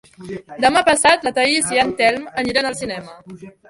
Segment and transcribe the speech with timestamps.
[0.65, 3.19] Demà passat na Thaís i en Telm aniran al cinema.